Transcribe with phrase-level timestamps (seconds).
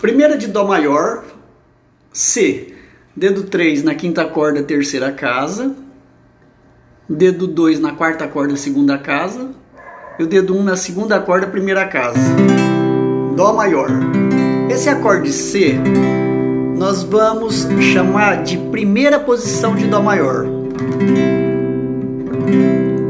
[0.00, 1.24] Primeira de Dó maior,
[2.12, 2.74] C.
[3.16, 5.74] Dedo 3 na quinta corda, terceira casa.
[7.08, 9.50] Dedo 2 na quarta corda, segunda casa.
[10.18, 12.20] E o dedo 1 na segunda corda, primeira casa.
[13.34, 13.88] Dó maior.
[14.70, 15.78] Esse acorde C
[16.78, 20.46] nós vamos chamar de primeira posição de Dó maior.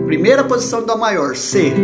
[0.07, 1.75] Primeira posição de Dó maior, C.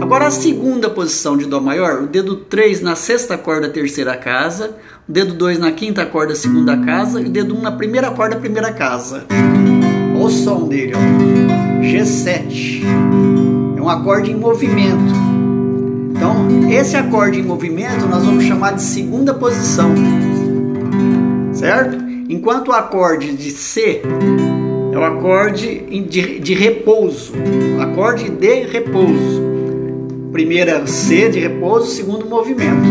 [0.00, 4.76] Agora a segunda posição de Dó maior, o dedo 3 na sexta corda, terceira casa,
[5.06, 8.36] o dedo 2 na quinta corda, segunda casa, e o dedo 1 na primeira corda,
[8.36, 9.26] primeira casa.
[10.14, 11.82] Olha o som dele, ó.
[11.82, 12.82] G7.
[13.76, 15.12] É um acorde em movimento.
[16.10, 19.94] Então, esse acorde em movimento nós vamos chamar de segunda posição.
[21.52, 21.96] Certo?
[22.28, 24.02] Enquanto o acorde de C
[24.92, 27.32] é o acorde de, de repouso,
[27.80, 29.59] acorde de repouso.
[30.32, 32.88] Primeira C de repouso, segundo movimento.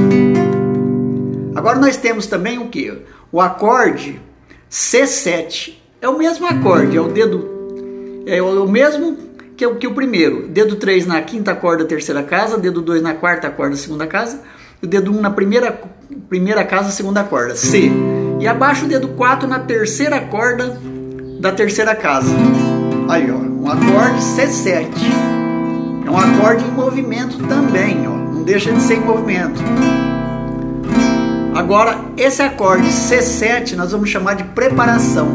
[1.56, 2.92] Agora nós temos também o que?
[3.32, 4.22] O acorde
[4.70, 7.60] C7 é o mesmo acorde, é o dedo
[8.26, 9.18] é o mesmo
[9.58, 10.48] que o, que o primeiro.
[10.48, 14.42] Dedo 3 na quinta corda, terceira casa, dedo 2 na quarta corda, segunda casa,
[14.82, 15.80] o dedo 1 na primeira
[16.28, 17.92] primeira casa, segunda corda, C.
[18.40, 20.80] E abaixo o dedo 4 na terceira corda
[21.40, 22.32] da terceira casa.
[23.10, 25.29] Aí, ó, um acorde C7.
[26.10, 28.10] É um acorde em movimento também, ó.
[28.10, 29.62] Não deixa de ser em movimento.
[31.54, 35.28] Agora, esse acorde C7 nós vamos chamar de preparação.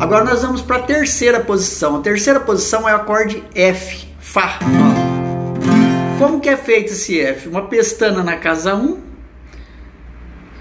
[0.00, 1.96] Agora nós vamos para a terceira posição.
[1.96, 4.58] A terceira posição é o acorde F, Fá.
[6.18, 7.46] Como que é feito esse F?
[7.46, 8.98] Uma pestana na casa 1,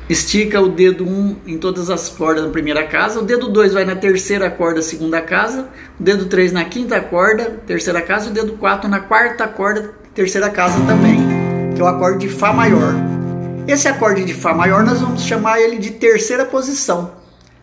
[0.10, 3.84] estica o dedo 1 em todas as cordas da primeira casa, o dedo 2 vai
[3.84, 5.68] na terceira corda, segunda casa,
[6.00, 10.50] o dedo 3 na quinta corda, terceira casa, o dedo 4 na quarta corda, terceira
[10.50, 11.20] casa também,
[11.76, 12.94] que é o acorde de Fá maior.
[13.68, 17.12] Esse acorde de Fá maior nós vamos chamar ele de terceira posição,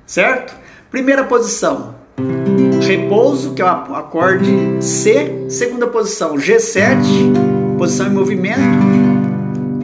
[0.06, 0.54] certo?
[0.90, 1.94] Primeira posição,
[2.86, 6.94] repouso, que é o acorde C, segunda posição, G7,
[7.78, 8.60] posição em movimento,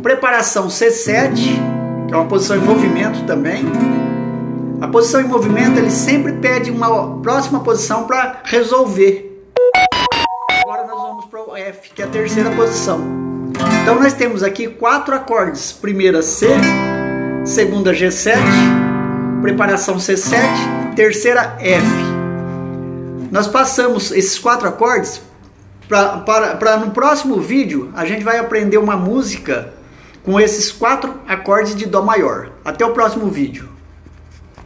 [0.02, 1.79] preparação C7,
[2.10, 3.62] que é uma posição em movimento também.
[4.81, 9.47] A posição em movimento ele sempre pede uma próxima posição para resolver.
[10.65, 13.00] Agora nós vamos para o F, que é a terceira posição.
[13.82, 16.48] Então nós temos aqui quatro acordes: primeira C,
[17.44, 18.38] segunda G7,
[19.41, 20.37] preparação C7,
[20.97, 21.87] terceira F.
[23.31, 25.22] Nós passamos esses quatro acordes
[25.88, 29.79] para no próximo vídeo a gente vai aprender uma música
[30.22, 32.53] com esses quatro acordes de Dó maior.
[32.64, 33.69] Até o próximo vídeo.